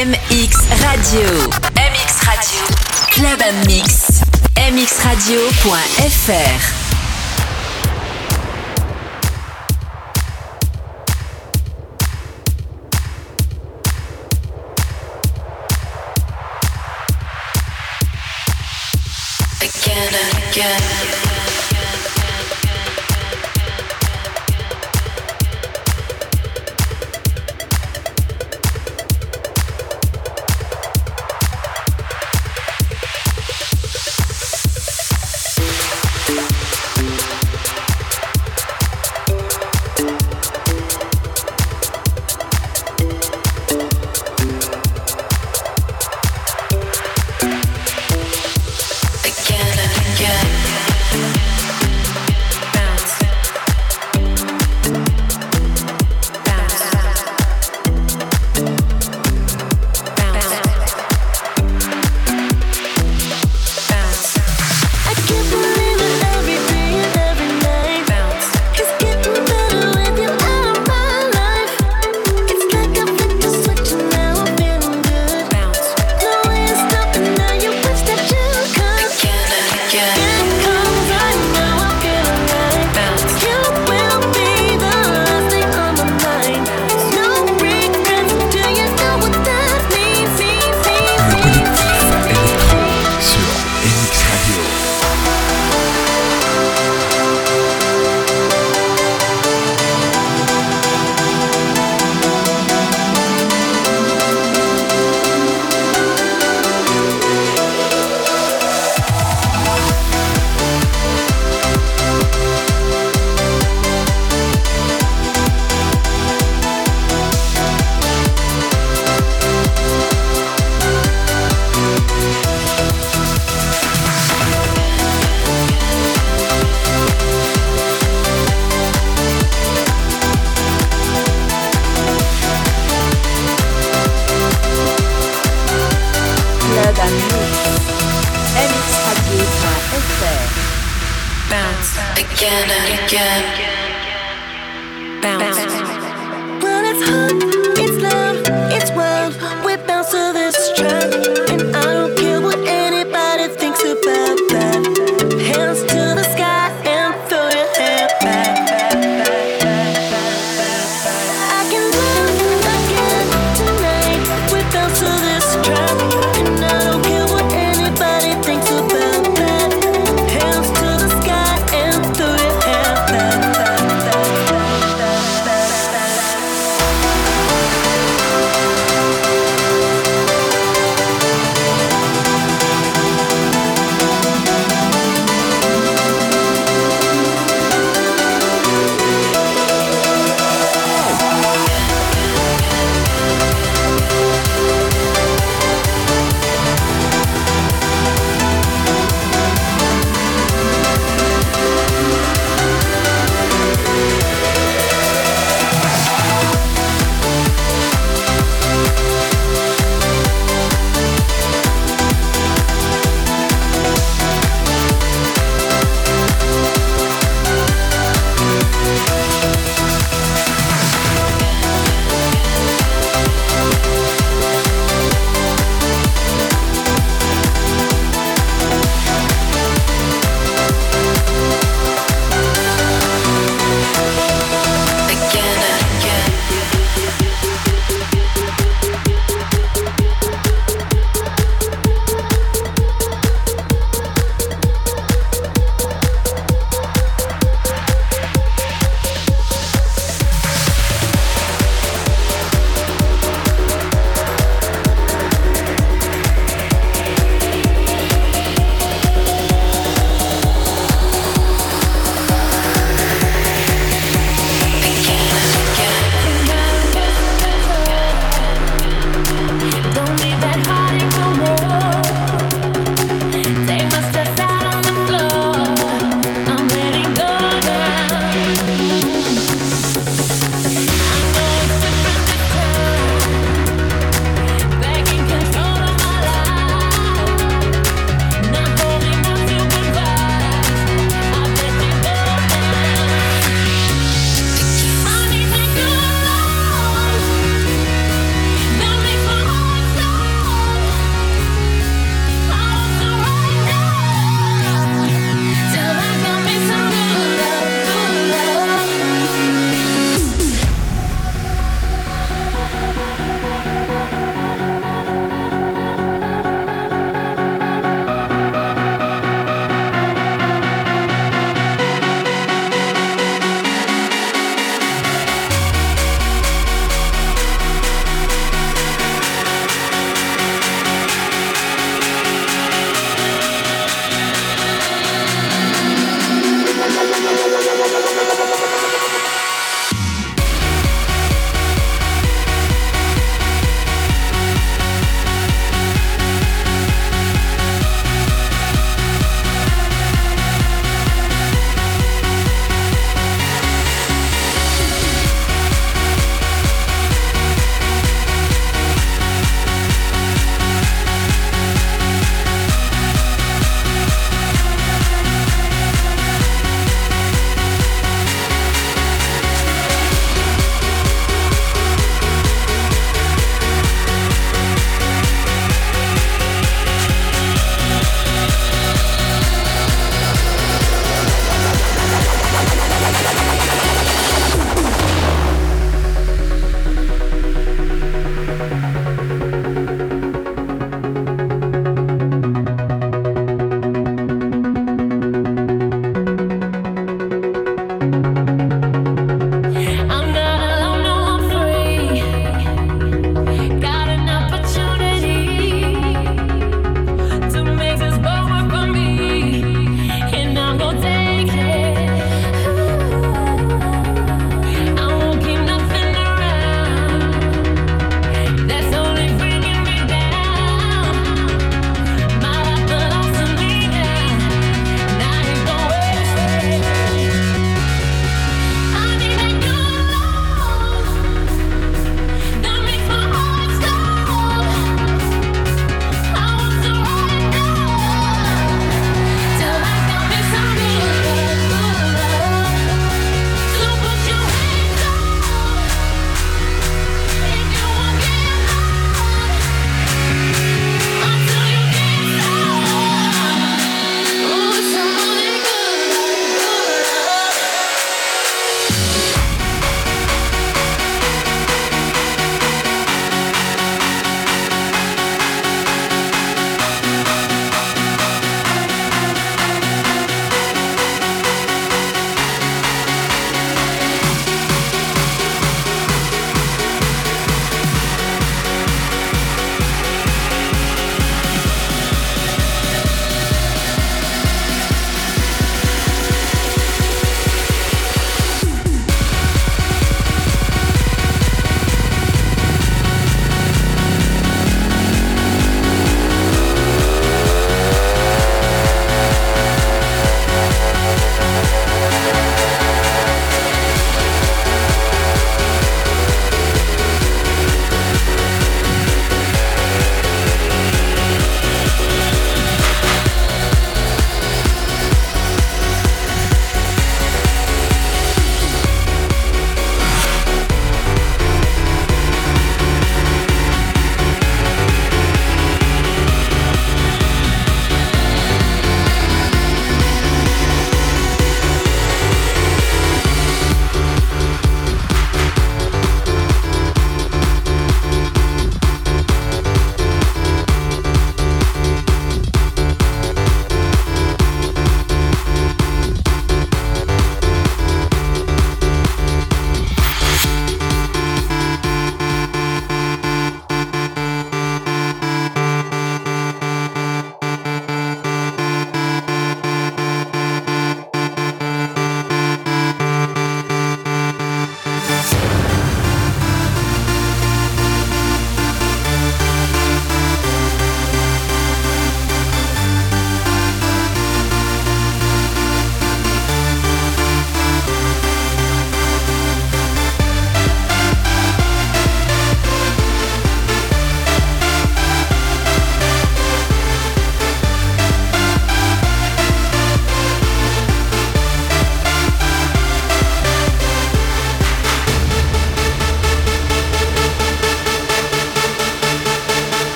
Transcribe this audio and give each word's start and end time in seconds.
MX 0.00 0.64
Radio. 0.80 1.28
MX 1.76 2.10
Radio. 2.24 2.64
Club 3.12 3.42
Mix. 3.66 4.24
mxradio.fr. 4.56 5.60
again 19.60 20.14
and 20.14 20.32
again. 20.50 21.19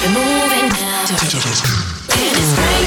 keep 0.00 0.10
it 0.10 0.14
moving 0.14 0.68
now. 0.68 2.79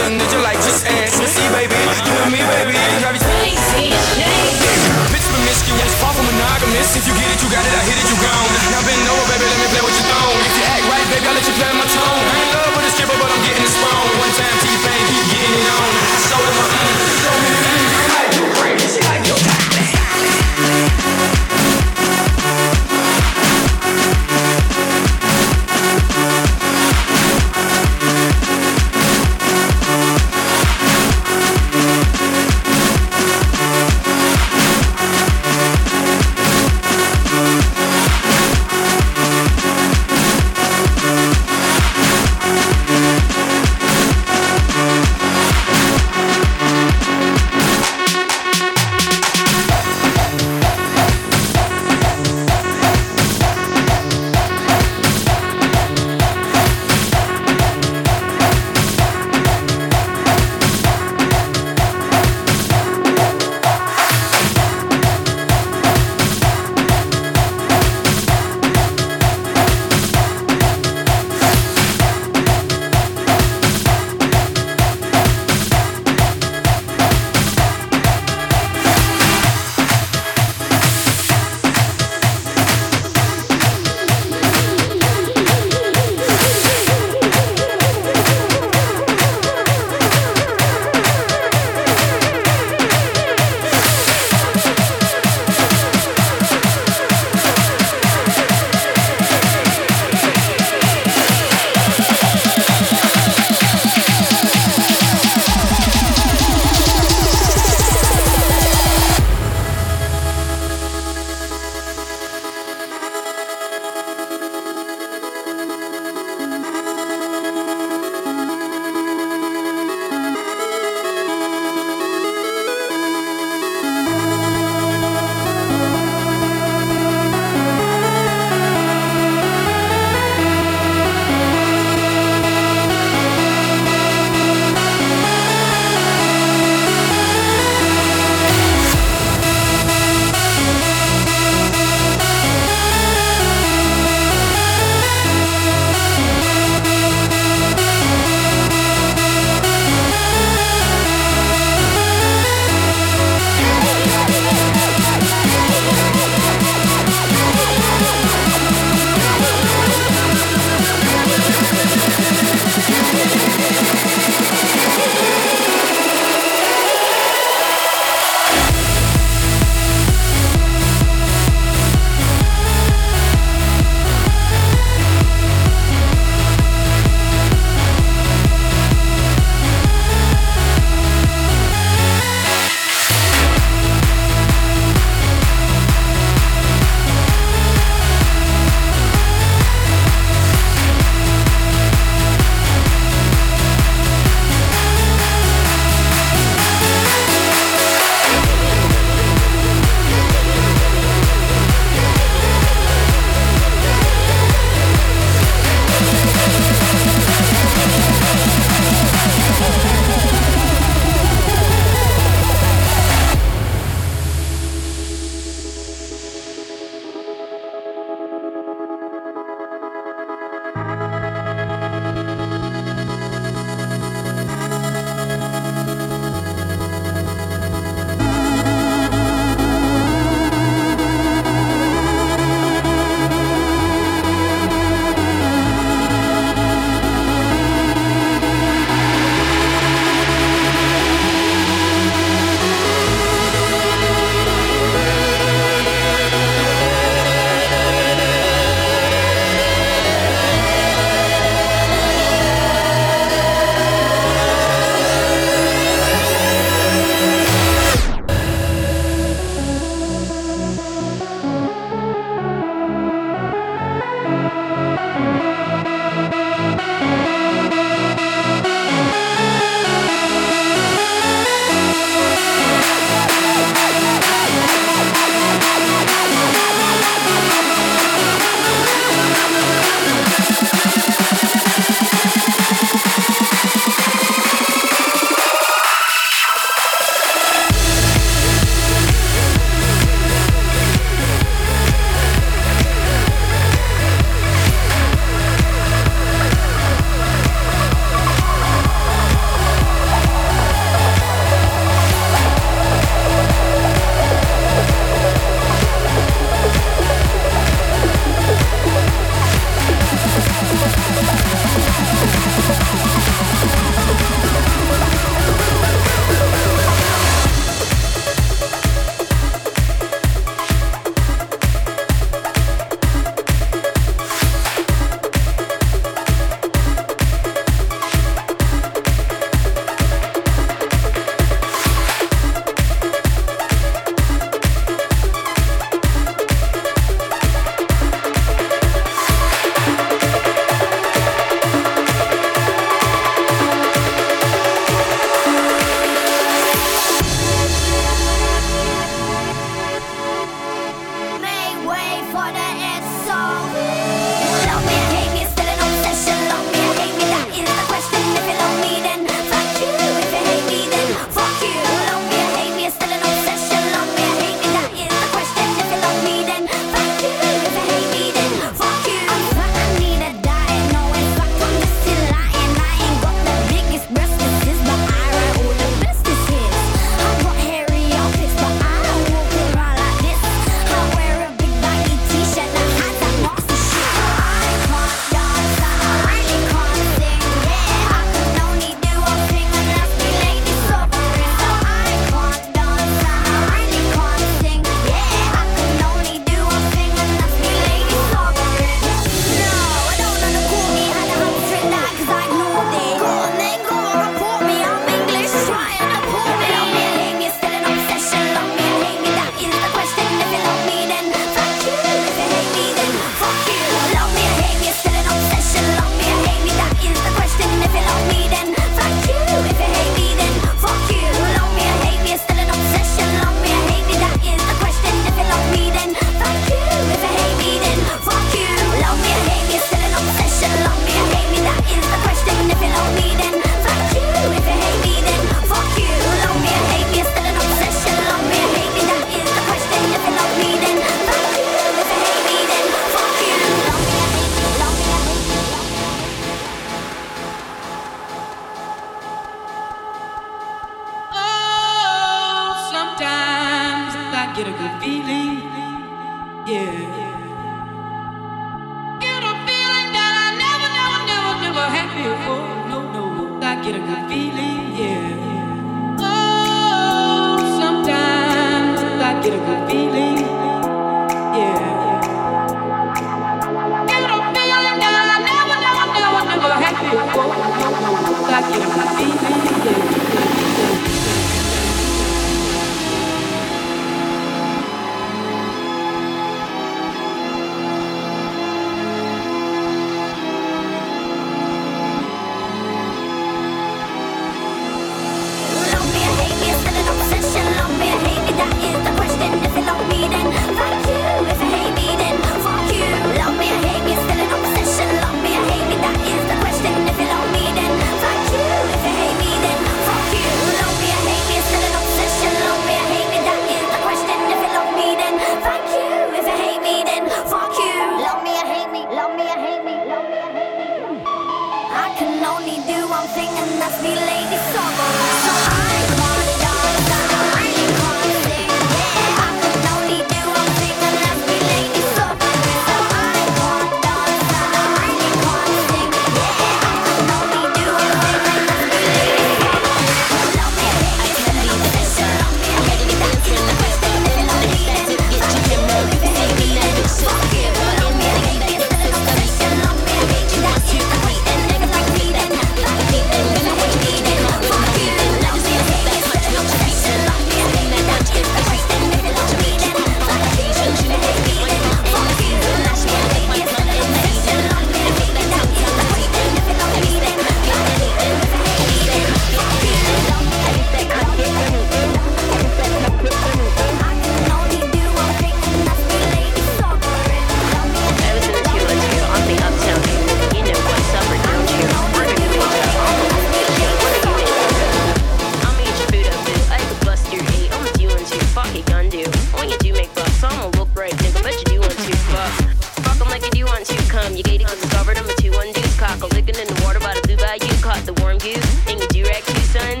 son. 599.78 600.00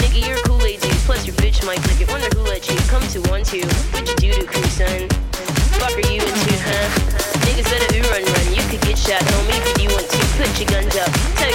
Nigga, 0.00 0.26
you're 0.26 0.38
a 0.38 0.42
Kool-Aid 0.48 0.80
dude, 0.80 0.92
plus 1.04 1.26
your 1.26 1.36
bitch 1.36 1.64
might 1.64 1.80
click 1.84 2.00
it. 2.00 2.08
Wonder 2.08 2.28
who 2.32 2.42
let 2.48 2.64
you 2.68 2.76
come 2.88 3.04
to 3.12 3.20
one 3.28 3.44
two. 3.44 3.64
What 3.92 4.08
you 4.08 4.16
do 4.16 4.32
to 4.32 4.46
crew, 4.46 4.68
son? 4.72 5.08
Fuck 5.76 5.92
are 5.92 6.08
you 6.08 6.20
into, 6.24 6.54
huh? 6.64 6.88
Niggas 7.44 7.68
better 7.68 7.88
ooh, 7.96 8.08
run 8.12 8.24
run. 8.24 8.46
You 8.56 8.62
could 8.70 8.82
get 8.82 8.96
shot, 8.96 9.22
homie, 9.22 9.60
if 9.60 9.78
you 9.82 9.88
want 9.92 10.08
to. 10.08 10.18
Put 10.38 10.52
your 10.60 10.68
guns 10.72 10.96
up. 10.96 11.10
Tell 11.36 11.52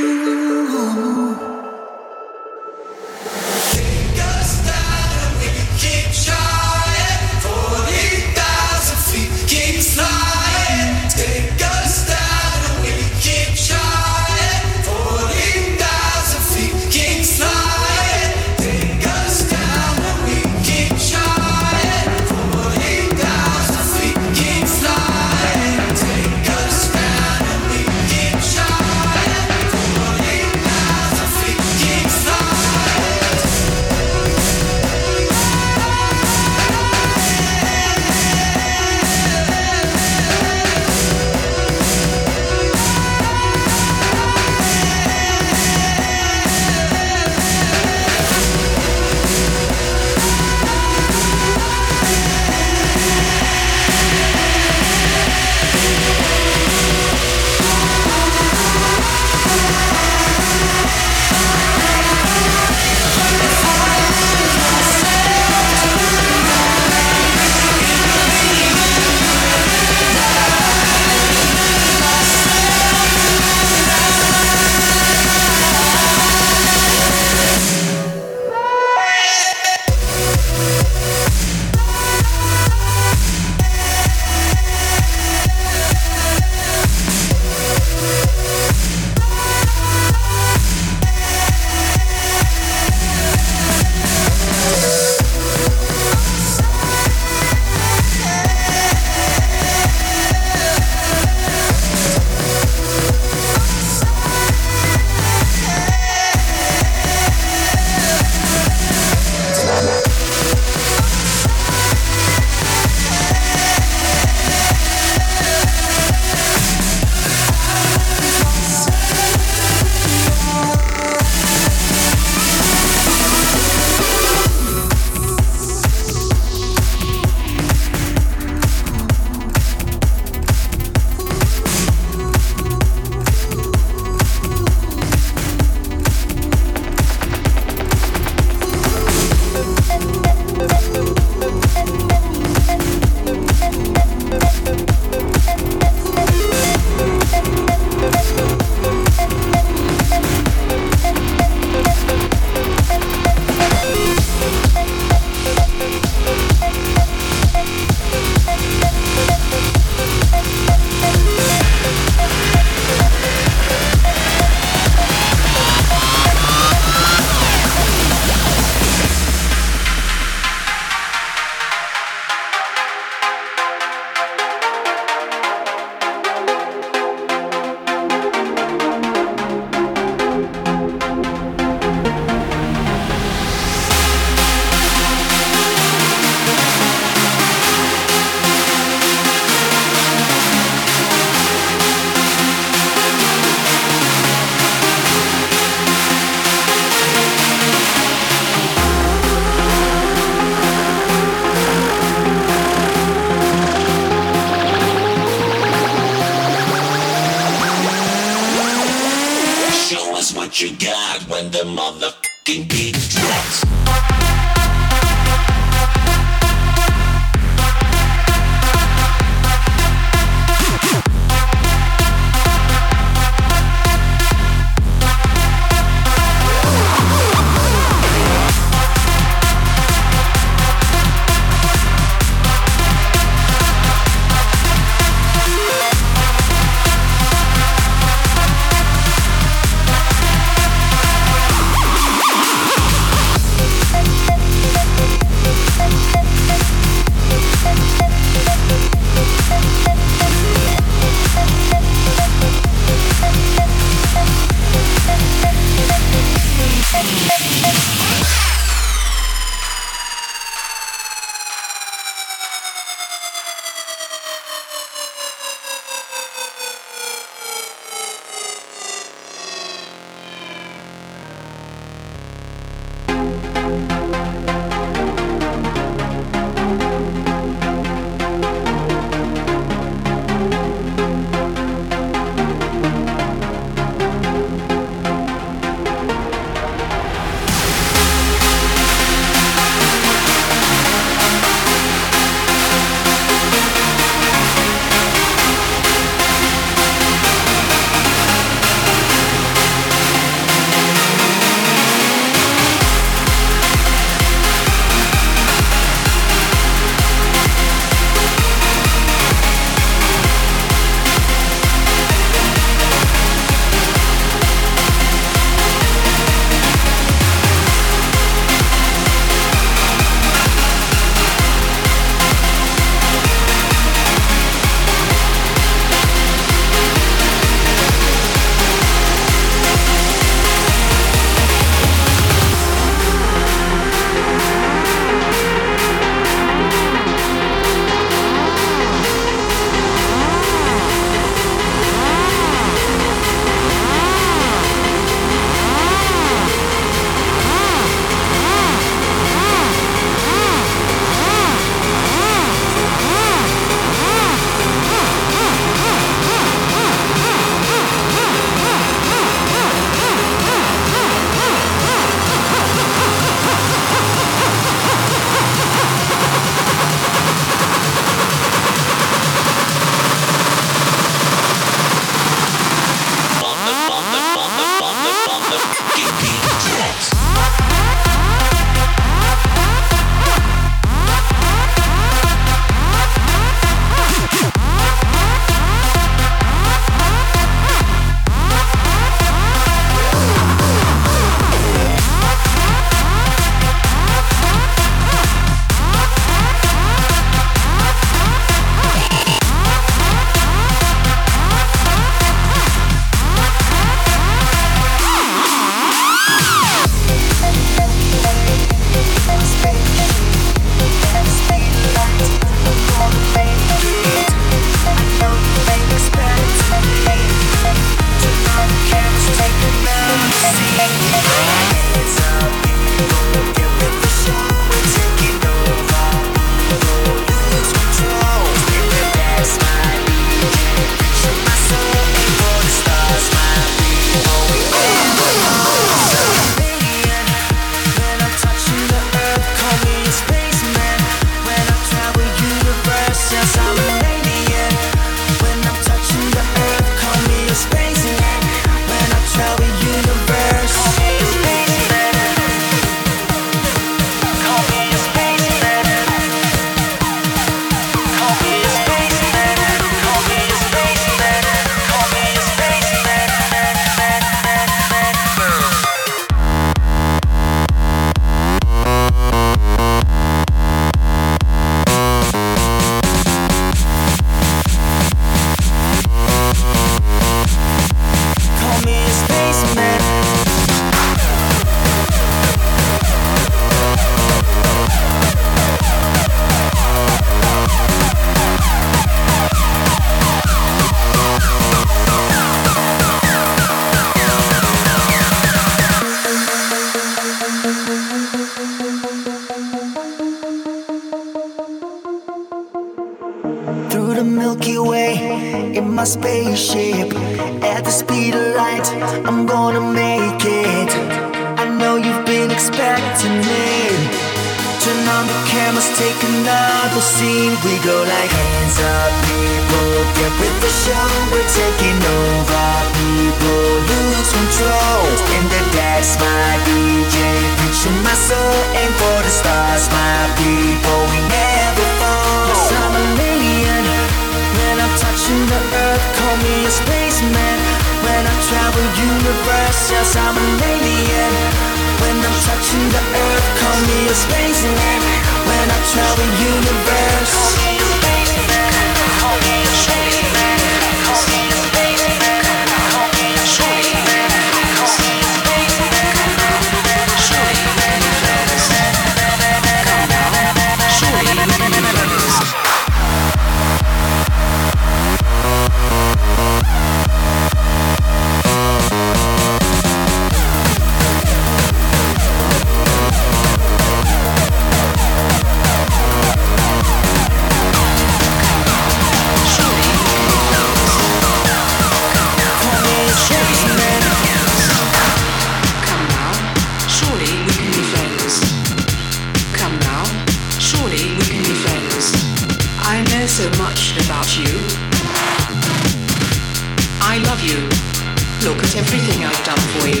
Look 598.44 598.62
at 598.62 598.76
everything 598.76 599.24
I've 599.24 599.44
done 599.44 599.58
for 599.74 599.88
you. 599.88 600.00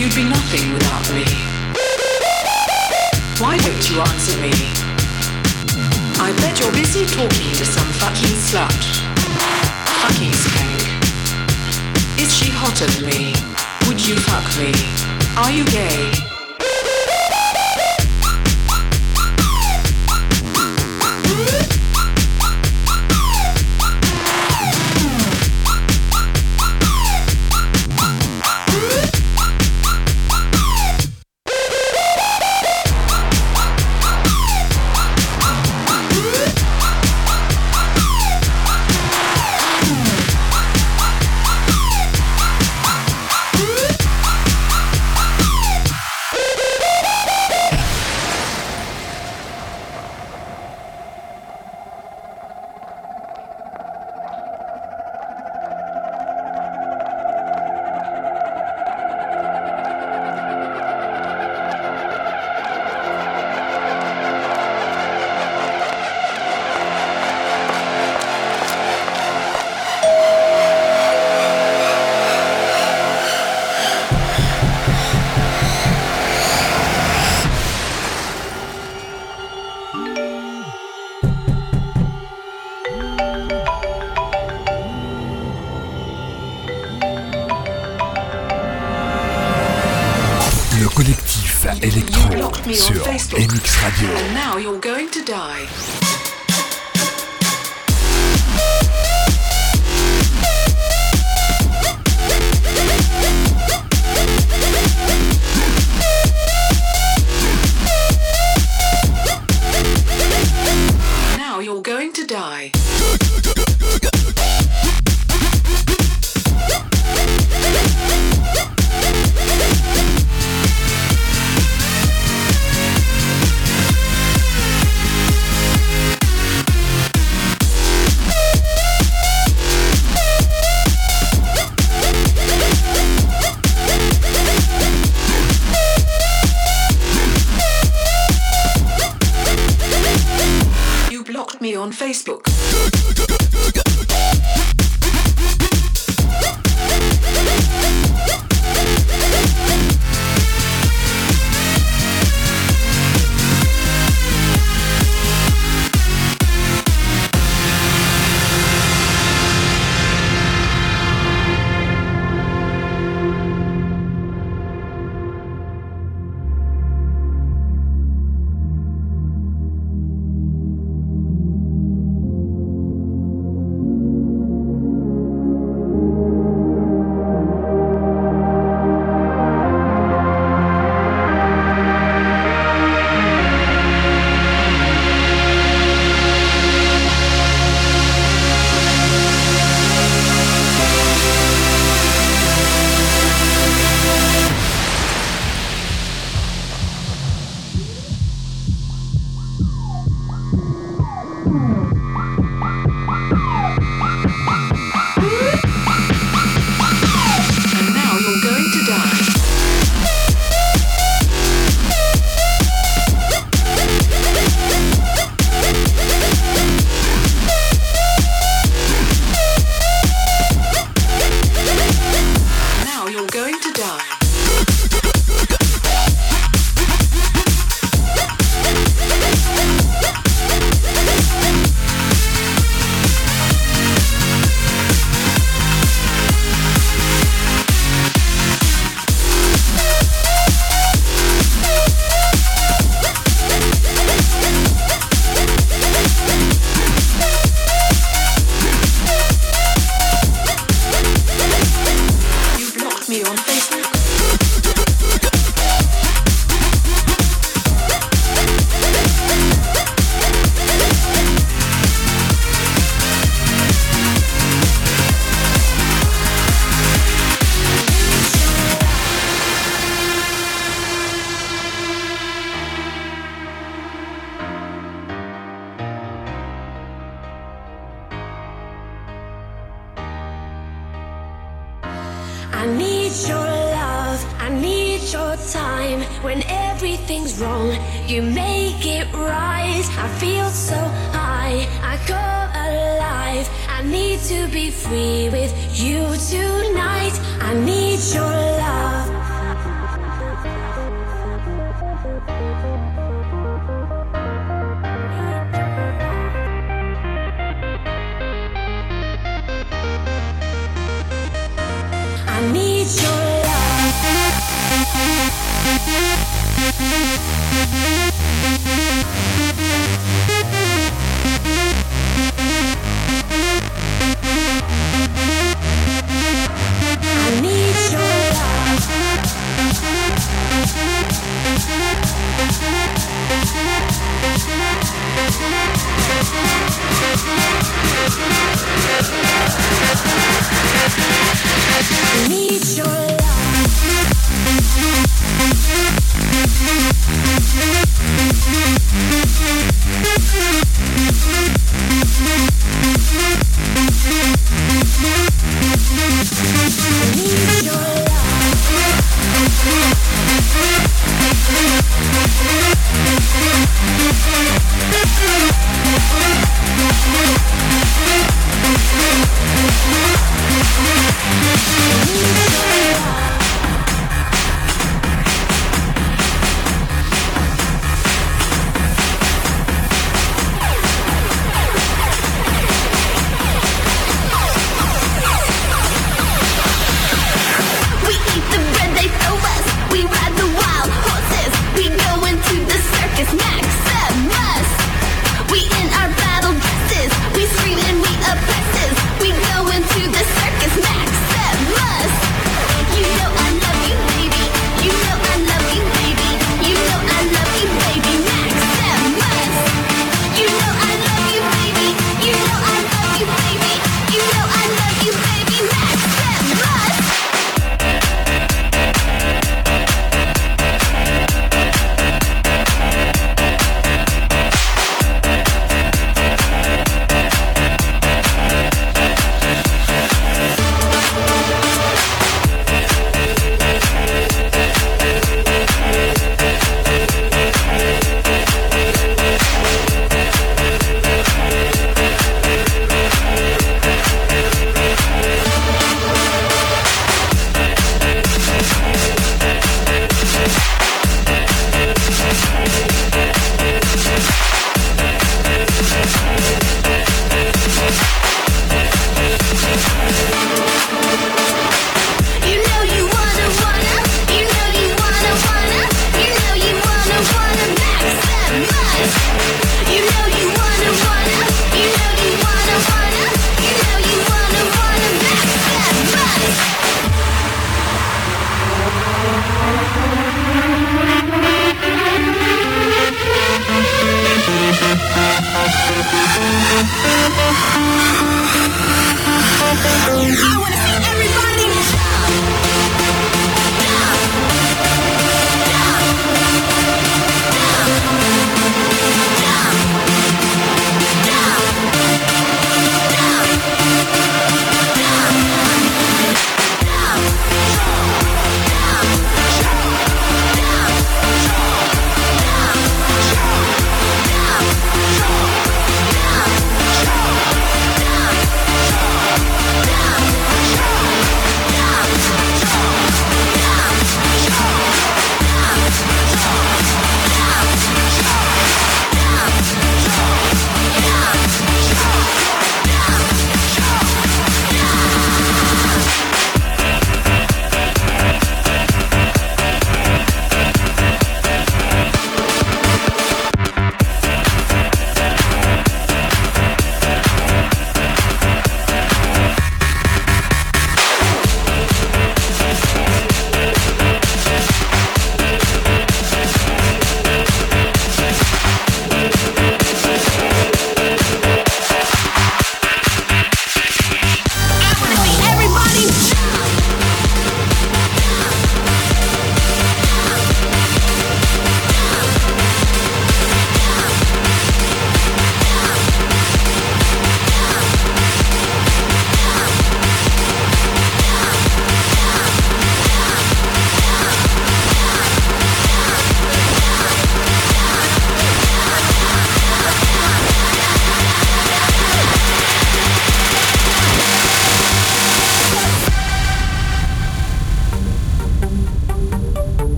You'd 0.00 0.14
be 0.14 0.24
nothing 0.24 0.72
without 0.72 1.04
me. 1.12 1.24
Why 3.38 3.58
don't 3.58 3.90
you 3.90 4.00
answer 4.00 4.40
me? 4.40 4.52
I 6.18 6.32
bet 6.40 6.58
you're 6.58 6.72
busy 6.72 7.04
talking 7.04 7.52
to 7.52 7.64
some 7.66 7.86
fucking 8.00 8.36
slut. 8.48 8.82
Fucking 10.00 10.32
skank. 10.32 10.86
Is 12.18 12.34
she 12.34 12.50
hotter 12.50 12.86
than 12.86 13.10
me? 13.10 13.34
Would 13.86 14.04
you 14.06 14.16
fuck 14.16 14.46
me? 14.58 14.72
Are 15.36 15.50
you 15.50 15.64
gay? 15.66 16.35